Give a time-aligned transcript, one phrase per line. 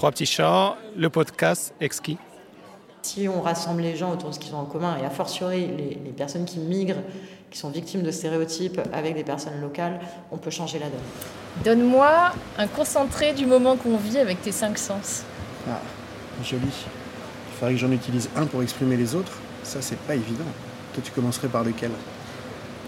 [0.00, 2.16] Trois petits chats, le podcast exquis.
[3.02, 5.66] Si on rassemble les gens autour de ce qu'ils ont en commun, et a fortiori
[5.66, 7.02] les, les, personnes qui migrent,
[7.50, 10.00] qui sont victimes de stéréotypes avec des personnes locales,
[10.32, 11.64] on peut changer la donne.
[11.66, 15.24] Donne-moi un concentré du moment qu'on vit avec tes cinq sens.
[15.68, 15.82] Ah,
[16.42, 16.62] joli.
[16.64, 19.36] Il faudrait que j'en utilise un pour exprimer les autres.
[19.64, 20.46] Ça, c'est pas évident.
[20.94, 21.90] Toi, tu commencerais par lequel?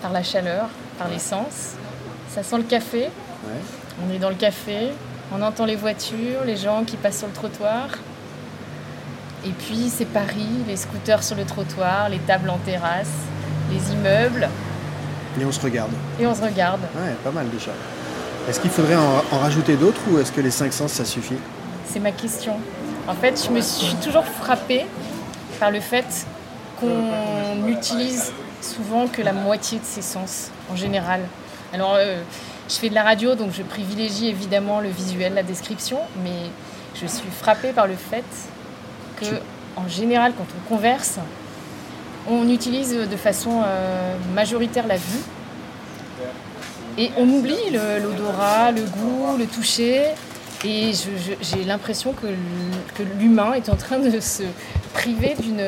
[0.00, 1.74] Par la chaleur, par l'essence.
[2.30, 3.10] Ça sent le café.
[4.02, 4.88] On est dans le café,
[5.32, 7.88] on entend les voitures, les gens qui passent sur le trottoir.
[9.46, 13.10] Et puis c'est Paris, les scooters sur le trottoir, les tables en terrasse,
[13.70, 14.48] les immeubles.
[15.40, 15.90] Et on se regarde.
[16.18, 16.80] Et on se regarde.
[16.94, 17.72] Ouais, pas mal déjà.
[18.48, 21.36] Est-ce qu'il faudrait en, en rajouter d'autres ou est-ce que les cinq sens ça suffit?
[21.86, 22.54] C'est ma question.
[23.06, 24.86] En fait, je me suis toujours frappée
[25.60, 26.26] par le fait
[26.80, 28.32] qu'on utilise
[28.62, 31.20] souvent que la moitié de ses sens en général.
[31.72, 32.22] Alors, euh,
[32.68, 36.50] je fais de la radio, donc je privilégie évidemment le visuel, la description, mais
[36.94, 38.24] je suis frappée par le fait
[39.16, 39.26] que,
[39.76, 41.18] en général, quand on converse,
[42.28, 45.22] on utilise de façon euh, majoritaire la vue
[46.96, 50.04] et on oublie l'odorat, le, le, goût, le toucher.
[50.64, 50.92] Et
[51.42, 52.28] j'ai l'impression que,
[52.96, 54.44] que l'humain est en train de se
[54.94, 55.62] priver d'une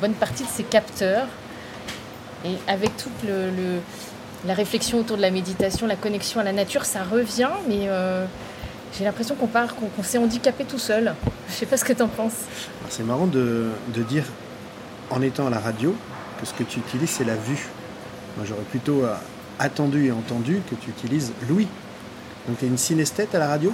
[0.00, 1.26] bonne partie de ses capteurs.
[2.44, 3.80] Et avec toute le, le,
[4.46, 8.24] la réflexion autour de la méditation, la connexion à la nature, ça revient, mais euh,
[8.96, 11.14] j'ai l'impression qu'on part, qu'on qu s'est handicapé tout seul.
[11.48, 12.32] Je sais pas ce que tu en penses.
[12.88, 14.24] C'est marrant de, de, dire,
[15.10, 15.94] en étant à la radio,
[16.40, 17.68] que ce que tu utilises, c'est la vue.
[18.36, 19.14] Moi, j'aurais plutôt euh,
[19.58, 21.68] attendu et entendu que tu utilises l'ouïe.
[22.48, 23.72] Donc, tu es une synesthète à la radio?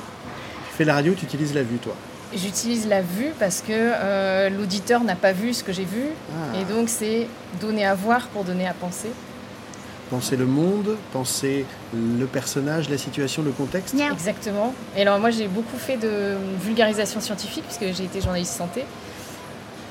[0.70, 1.94] Tu fais la radio, tu utilises la vue, toi?
[2.34, 6.04] J'utilise la vue parce que euh, l'auditeur n'a pas vu ce que j'ai vu.
[6.30, 6.58] Ah.
[6.58, 7.26] Et donc, c'est
[7.58, 9.08] donner à voir pour donner à penser.
[10.10, 14.74] Penser le monde, penser le personnage, la situation, le contexte Exactement.
[14.96, 18.84] Et alors, moi, j'ai beaucoup fait de vulgarisation scientifique puisque j'ai été journaliste santé.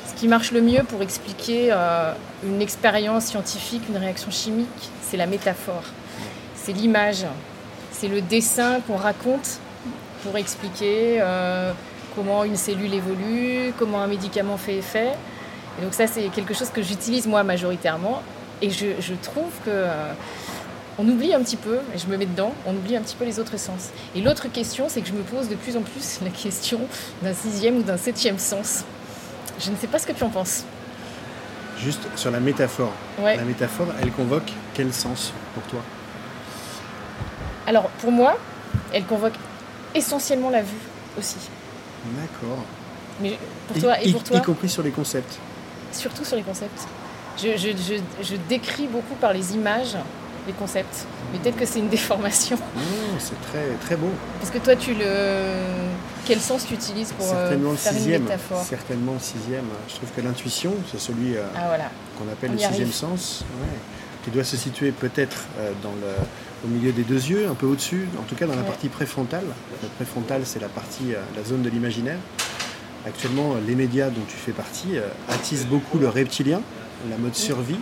[0.08, 5.18] Ce qui marche le mieux pour expliquer euh, une expérience scientifique, une réaction chimique, c'est
[5.18, 5.84] la métaphore.
[6.56, 7.25] C'est l'image.
[7.91, 9.59] C'est le dessin qu'on raconte
[10.24, 11.72] pour expliquer euh,
[12.16, 15.12] comment une cellule évolue, comment un médicament fait effet.
[15.80, 18.24] Et donc ça, c'est quelque chose que j'utilise moi majoritairement.
[18.62, 20.13] Et je, je trouve que euh,
[20.97, 23.23] on oublie un petit peu, et je me mets dedans, on oublie un petit peu
[23.25, 23.90] les autres sens.
[24.16, 26.81] Et l'autre question, c'est que je me pose de plus en plus la question
[27.22, 28.84] d'un sixième ou d'un septième sens.
[29.59, 30.63] Je ne sais pas ce que tu en penses.
[31.78, 32.91] Juste sur la métaphore.
[33.19, 33.35] Ouais.
[33.35, 35.81] La métaphore, elle convoque quel sens pour toi?
[37.67, 38.35] Alors pour moi,
[38.91, 39.35] elle convoque
[39.94, 40.81] essentiellement la vue
[41.19, 41.38] aussi.
[42.16, 42.63] D'accord.
[43.22, 44.38] Mais pour toi et, pour toi?
[44.38, 45.38] Y compris sur les concepts.
[45.91, 46.88] Surtout sur les concepts.
[47.38, 49.96] Je, je, je, je, décris beaucoup par les images
[50.48, 51.06] les concepts.
[51.31, 52.58] Mais peut-être que c'est une déformation.
[53.20, 54.09] C'est très, très beau.
[54.40, 55.03] Parce que toi, tu le...
[56.26, 59.66] quel sens tu utilises pour certainement euh, faire le sixième, une métaphore Certainement le sixième.
[59.90, 61.92] Je trouve que l'intuition, c'est celui euh, ah, voilà.
[62.18, 62.94] qu'on appelle On le sixième arrive.
[62.94, 63.78] sens, ouais,
[64.24, 66.16] qui doit se situer peut-être euh, dans le,
[66.66, 68.68] au milieu des deux yeux, un peu au-dessus, en tout cas dans la Ouais.
[68.68, 69.44] partie préfrontale.
[69.84, 72.18] La préfrontale, c'est la partie, la zone de l'imaginaire.
[73.07, 76.62] Actuellement, les médias dont tu fais partie euh, attisent beaucoup le reptilien,
[77.09, 77.79] la mode survie.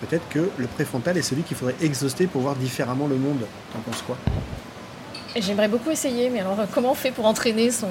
[0.00, 3.40] Peut-être que le préfrontal est celui qu'il faudrait exhauster pour voir différemment le monde.
[3.72, 4.16] T'en penses quoi?
[5.34, 7.88] J'aimerais beaucoup essayer, mais alors comment on fait pour entraîner son,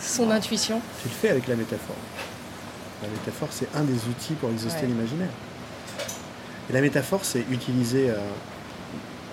[0.00, 0.80] son intuition?
[1.02, 1.96] Tu le fais avec la métaphore.
[3.02, 4.86] La métaphore, c'est un des outils pour exhauster Ouais.
[4.88, 5.28] l'imaginaire.
[6.70, 8.14] Et la métaphore, c'est utilisé euh,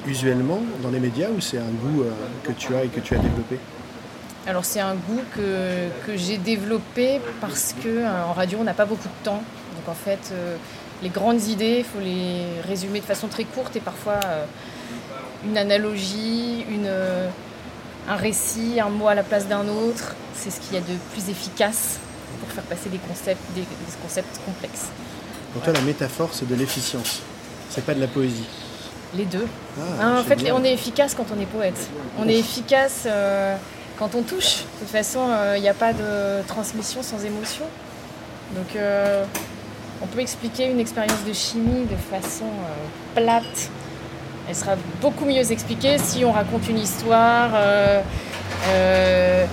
[0.08, 2.12] usuellement dans les médias ou c'est un goût euh,
[2.44, 3.60] que tu as et que tu as développé?
[4.48, 8.74] Alors c'est un goût que, que j'ai développé parce que euh, en radio on n'a
[8.76, 9.42] pas beaucoup de temps.
[9.76, 10.56] Donc en fait euh,
[11.02, 14.46] les grandes idées, il faut les résumer de façon très courte et parfois euh,
[15.46, 17.28] une analogie, une, euh,
[18.08, 20.96] un récit, un mot à la place d'un autre, c'est ce qu'il y a de
[21.14, 21.98] plus efficace
[22.40, 23.68] pour faire passer des concepts, des, des
[24.02, 24.88] concepts complexes.
[25.54, 27.22] Pour toi, la métaphore, c'est de l'efficience.
[27.70, 28.46] C'est pas de la poésie.
[29.16, 29.48] Les deux.
[29.80, 30.54] Ah, Hein, en fait, bien.
[30.56, 31.90] on est efficace quand on est poète.
[32.20, 33.56] On est efficace euh,
[33.98, 34.64] quand on touche.
[34.64, 35.22] De toute façon,
[35.56, 37.66] il n'y a pas de transmission sans émotion.
[38.56, 39.26] Donc, euh,
[40.02, 43.70] on peut expliquer une expérience de chimie de façon euh, plate.
[44.48, 48.02] Elle sera beaucoup mieux expliquée si on raconte une histoire euh,
[48.68, 49.46] euh,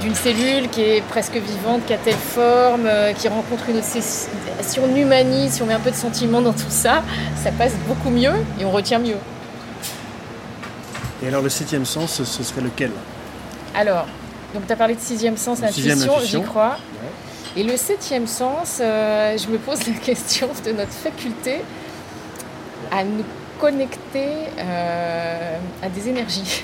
[0.00, 3.86] d'une cellule qui est presque vivante, qui a telle forme, euh, qui rencontre une autre.
[3.86, 7.02] Si on humanise, si on met un peu de sentiment dans tout ça,
[7.42, 9.18] ça passe beaucoup mieux et on retient mieux.
[11.22, 12.92] Et alors, le septième sens, ce serait lequel?
[13.74, 14.06] Alors,
[14.54, 16.18] donc tu as parlé de sixième sens, l'intuition.
[16.22, 16.76] j'y crois.
[17.56, 21.56] Et le septième sens, euh, je me pose la question de notre faculté
[22.92, 23.24] à nous
[23.60, 24.28] connecter
[24.58, 26.62] euh, à des énergies.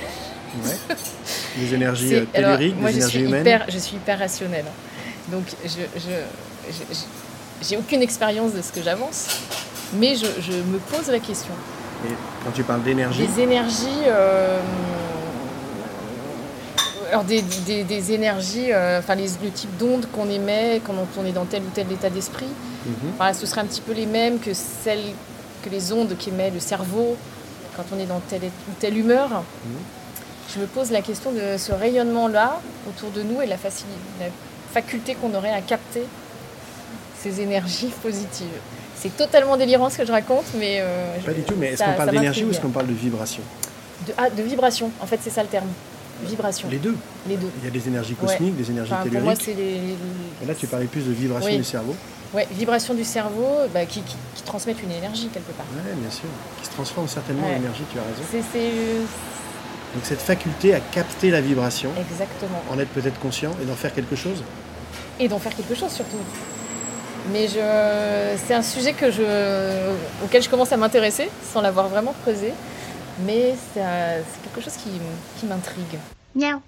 [0.64, 0.96] Ouais.
[1.60, 3.40] Les énergies euh, alors, telluriques, moi, les je énergies suis humaines.
[3.46, 4.64] hyper, je suis hyper rationnelle.
[5.28, 5.80] Donc, je,
[7.62, 9.26] j'ai aucune expérience de ce que j'avance,
[9.94, 11.52] mais je, je me pose la question.
[12.06, 12.10] Et
[12.44, 13.86] quand tu parles d'énergie, Des énergies.
[14.06, 14.60] euh,
[17.10, 21.24] alors, des, des- des énergies, euh, enfin, les- le type d'ondes qu'on émet quand on
[21.24, 22.46] est dans tel ou tel état d'esprit,
[22.86, 25.12] mhm, Enfin, ce serait un petit peu les mêmes que celles
[25.62, 27.16] que les ondes qu'émet le cerveau
[27.76, 29.28] quand on est dans telle ou telle humeur.
[29.30, 29.76] Mhm.
[30.54, 34.26] Je me pose la question de ce rayonnement-là autour de nous et la, la
[34.72, 36.04] faculté qu'on aurait à capter
[37.20, 38.46] ces énergies positives.
[38.98, 41.92] C'est totalement délirant ce que je raconte, mais euh, pas du tout, mais est-ce qu'on
[41.92, 43.42] parle d'énergie ou est-ce qu'on parle de vibration?
[44.06, 44.90] De, ah, de vibration.
[45.00, 45.68] En fait, c'est ça le terme.
[46.24, 46.68] Vibration.
[46.70, 46.96] Les deux.
[47.28, 47.50] Les deux.
[47.58, 48.28] Il y a des énergies Ouais.
[48.28, 49.42] cosmiques, des énergies Enfin, pour moi, telluriques.
[49.44, 49.96] c'est les, les-
[50.42, 51.58] Et là, tu parlais plus de vibration Oui.
[51.58, 51.94] du cerveau.
[52.34, 55.66] ouais, vibrations du cerveau bah, qui, qui- qui transmettent une énergie quelque part.
[55.74, 56.24] Oui, bien sûr.
[56.60, 57.54] Qui se transforme certainement Ouais.
[57.54, 58.22] en énergie, tu as raison.
[58.30, 58.96] C'est c'est-
[59.94, 62.62] Donc cette faculté à capter la vibration, exactement.
[62.70, 64.42] en être peut-être conscient et d'en faire quelque chose.
[65.18, 66.18] et d'en faire quelque chose surtout.
[67.32, 69.22] Mais je, c'est un sujet que je,
[70.24, 72.52] auquel je commence à m'intéresser sans l'avoir vraiment creusé.
[73.20, 74.90] Mais c'est, un- c'est quelque chose qui,
[75.38, 75.98] qui m'intrigue.
[76.34, 76.60] Miaou.